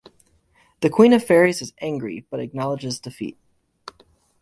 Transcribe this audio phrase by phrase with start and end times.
[0.79, 3.37] The Queen of Fairies is angry but acknowledges defeat.